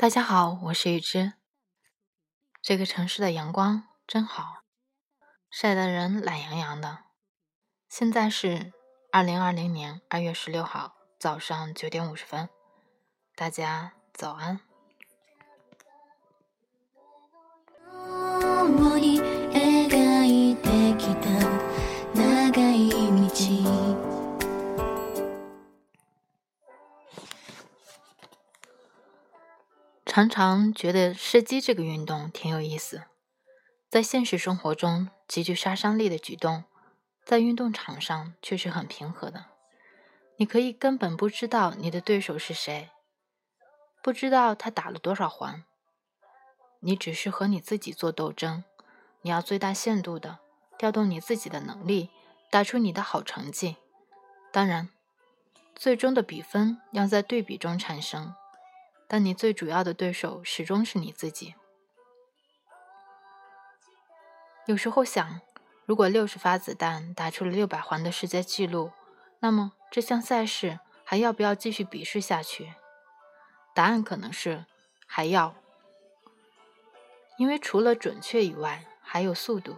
[0.00, 1.34] 大家好，我是雨芝。
[2.62, 4.62] 这个城市的阳光真好，
[5.50, 7.00] 晒得人懒洋洋的。
[7.86, 8.72] 现在是
[9.12, 12.48] 二零二零年二月十六号早上九点五十分，
[13.36, 14.60] 大家早安。
[30.10, 33.04] 常常觉得射击这个运动挺有意思，
[33.88, 36.64] 在现实生活中极具杀伤力的举动，
[37.24, 39.44] 在运动场上却是很平和的。
[40.38, 42.90] 你可以根本不知道你的对手是谁，
[44.02, 45.62] 不知道他打了多少环，
[46.80, 48.64] 你只是和你自己做斗争。
[49.20, 50.40] 你要最大限度的
[50.76, 52.10] 调动你自己的能力，
[52.50, 53.76] 打出你的好成绩。
[54.50, 54.88] 当然，
[55.76, 58.34] 最终的比分要在对比中产生。
[59.12, 61.56] 但你最主要的对手始终是你自己。
[64.66, 65.40] 有时候想，
[65.84, 68.92] 如果六十发子弹打出了六百环的世界纪录，
[69.40, 72.74] 那么这项赛事还要不要继续比试下去？
[73.74, 74.64] 答案可能是
[75.06, 75.56] 还要，
[77.36, 79.76] 因为除了准确以外，还有速度。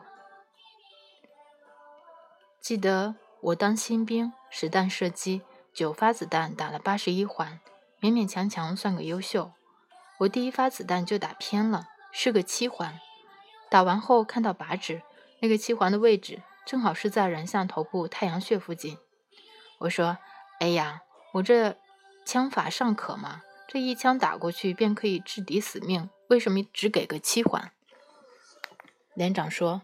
[2.60, 5.40] 记得我当新兵，实弹射击，
[5.72, 7.58] 九发子弹打了八十一环。
[8.02, 9.52] 勉勉强强算个优秀，
[10.18, 12.98] 我第一发子弹就打偏了，是个七环。
[13.70, 15.02] 打完后看到靶纸，
[15.38, 18.98] 那个七环的位置正好是在人像头部太阳穴附近。
[19.78, 20.18] 我说
[20.58, 21.02] ：“哎呀，
[21.34, 21.76] 我这
[22.26, 23.42] 枪法尚可吗？
[23.68, 27.70] 这一枪打过去便可以置敌死命，为什么只给个七环？”
[29.14, 29.82] 连长说：“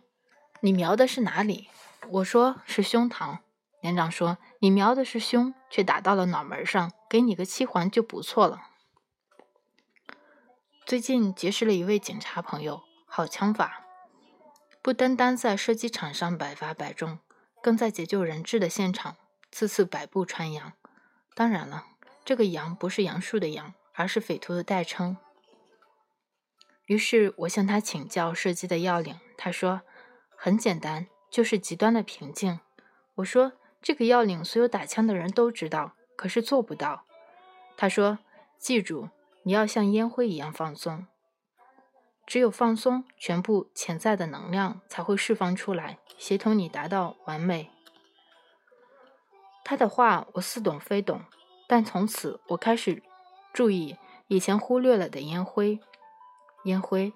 [0.63, 1.69] 你瞄的是哪里？”
[2.11, 3.39] 我说：“是胸膛。”
[3.81, 8.71] 连长说：“你瞄的是胸，却打到了脑门上，给你个七环就不错了。”
[10.85, 13.85] 最近结识了一位警察朋友，好枪法，
[14.83, 17.21] 不单单在射击场上百发百中，
[17.63, 19.17] 更在解救人质的现场
[19.53, 20.73] 次次百步穿杨。
[21.35, 21.87] 当然了，
[22.25, 25.19] 这个“杨”不是杨树的“杨”，而是匪徒的代称。
[26.87, 29.83] 于是我向他请教射击的要领，他说
[30.35, 32.59] ：“很简单，就是极端的平静。”
[33.17, 33.53] 我说。
[33.81, 37.05] 这个要领，所有打枪的人都知道，可是做不到。
[37.77, 38.19] 他说
[38.59, 39.09] ：“记住，
[39.45, 41.07] 你要像烟灰一样放松。
[42.27, 47.71] 只有放松，全部潜在的能量才会释放出来，协同你达到完美。”
[49.65, 51.23] 他的话我似懂非懂，
[51.67, 53.03] 但从此我开始
[53.53, 53.97] 注意
[54.27, 55.79] 以前忽略了的烟灰。
[56.65, 57.13] 烟灰，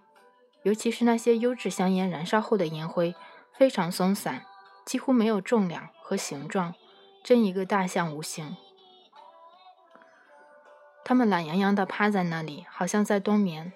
[0.62, 3.14] 尤其是那些优质香烟燃烧后的烟灰，
[3.52, 4.46] 非常松散，
[4.84, 5.88] 几乎没有重量。
[6.04, 6.74] 和形状，
[7.24, 8.54] 真一个大象无形。
[11.02, 13.72] 他们懒洋洋地趴在那里，好像在冬眠。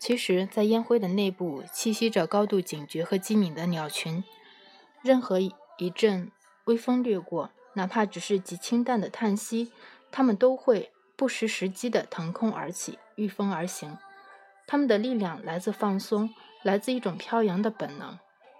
[0.00, 4.24] 其实，在烟灰的内部栖息着高度警觉和机敏的鸟群。
[5.02, 6.32] 任何一阵
[6.64, 9.70] 微风掠过，哪怕只是极清淡的叹息，
[10.10, 13.96] 它们都会不失时机地腾空而起，御风而行。
[14.66, 18.18] 它们的力量来自放松，来自一种飘扬的本能。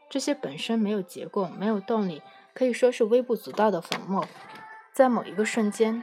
[0.09, 2.23] 这些本身没有结构，没有动力。
[2.55, 4.27] 可以说是微不足道的粉末，
[4.93, 6.03] 在某一个瞬间，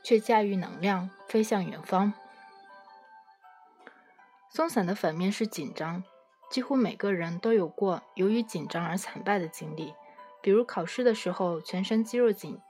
[0.00, 2.12] 却驾驭能量飞向远方。
[4.48, 6.04] 松散的反面是紧张，
[6.48, 9.92] 几乎每个人都有过由于紧张而惨败的经历，
[10.40, 12.60] 比如考试的时候，全身肌肉紧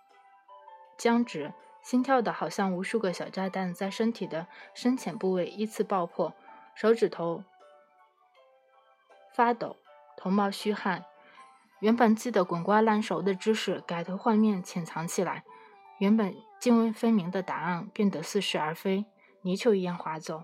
[0.96, 1.52] 僵直，
[1.82, 6.32] 心跳的好像无数个小炸弹在身体的深浅部位依次爆破，
[6.74, 7.44] 手指头
[9.34, 9.76] 发抖，
[10.26, 11.04] 头冒虚汗。
[11.78, 15.44] 原本记得滚瓜烂熟的知识，改头换面潜藏起来；
[16.00, 19.06] 原本泾渭分明的答案，变得似是而非，
[19.42, 20.42] 泥鳅一样滑走。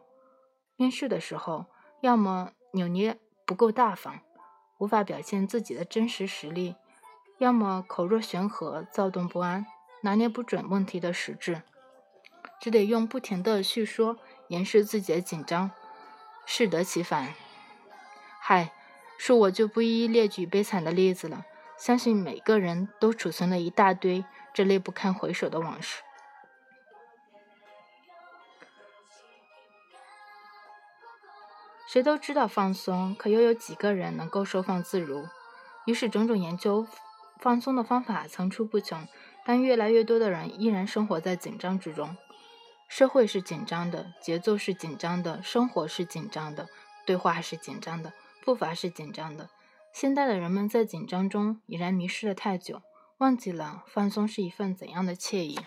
[0.76, 1.66] 面试的时候，
[2.00, 4.20] 要么扭捏不够大方，
[4.78, 6.76] 无法表现自己的真实实力；
[7.38, 9.66] 要么口若悬河，躁动不安，
[10.02, 11.62] 拿捏不准问题的实质，
[12.60, 14.16] 只得用不停的叙说
[14.46, 15.72] 掩饰自己的紧张，
[16.46, 17.34] 适得其反。
[18.40, 18.72] 嗨。
[19.24, 21.44] 恕我就不一一列举悲惨的例子了，
[21.78, 26.02] 相信每个人都储存了一大堆这类不堪回首的往事。
[31.86, 35.28] 谁都知道放松，可又有几个人能够收放自如？
[35.86, 36.84] 于是种种研究
[37.38, 39.06] 放松的方法层出不穷，
[39.44, 42.16] 但越来越多的人依然生活在紧张之中。
[42.88, 46.66] 社会是紧张的，节奏是紧张的，生活是紧张的，
[47.06, 48.12] 对话是紧张的。
[48.44, 49.50] 步伐是紧张的，
[49.94, 52.82] 现代的人们在紧张中已然迷失了太久，
[53.18, 55.60] 忘记了放松是一份怎样的惬意。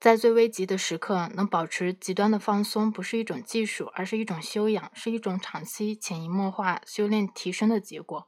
[0.00, 8.26] 在最危急的时刻，能保持极端的放松，不是一种技术，而是一种修养，是一种长期潜移默化修炼提升的结果。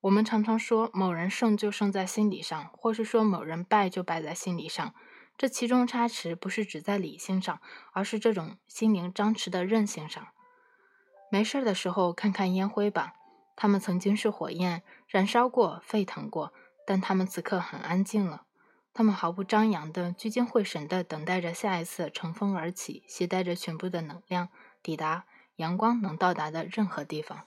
[0.00, 4.94] 我们常常说某人胜就胜在心理上，或是说某人败就败在心理上。
[5.36, 7.60] 这其中差池不是指在理性上，
[7.92, 10.28] 而是这种心灵张弛的韧性上。
[11.30, 13.14] 没事的时候看看烟灰吧，
[13.54, 16.52] 它们曾经是火焰，燃烧过，沸腾过，
[16.86, 18.42] 但它们此刻很安静了。
[18.92, 24.48] 他们毫不张扬的、聚精会神的等待着下一次乘风而起，携带着全部的能量，
[24.82, 27.46] 抵达阳光能到达的任何地方。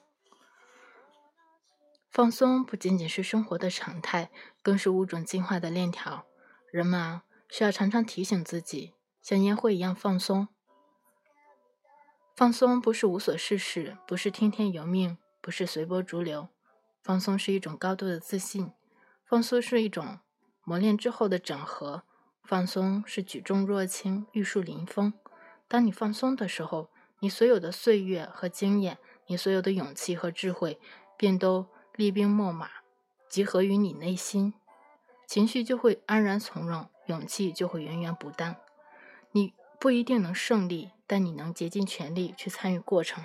[2.09, 4.29] 放松不仅仅是生活的常态，
[4.61, 6.25] 更是物种进化的链条。
[6.71, 10.47] 人们啊，需要常常提醒自己，像烟灰一样放松。
[12.35, 16.49] 放松不是无所事事，不是听天由命，不是随波逐流。
[17.03, 18.71] 放松是一种高度的自信，
[19.25, 20.19] 放松是一种。
[20.65, 22.03] 磨练之后的整合，
[22.45, 25.13] 放松是举重若轻、玉树临风。
[25.67, 26.89] 当你放松的时候，
[27.19, 28.97] 你所有的岁月和经验，
[29.27, 30.79] 你所有的勇气和智慧，
[31.17, 32.69] 便都厉兵秣马，
[33.27, 34.53] 集合于你内心，
[35.27, 38.55] 情绪就会安然从容，勇气就会源源不断。
[39.33, 43.23] 你不一定能胜利，但你能竭尽全力去参与过程。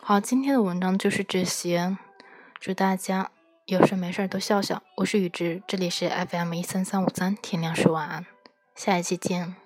[0.00, 1.96] 好，今天的文章就是这些。
[2.60, 3.30] 祝大家
[3.66, 4.82] 有事没事都笑笑。
[4.96, 8.26] 我是雨之，这里是 FM 一三三五三，天亮说晚安，
[8.74, 9.56] 下一期见。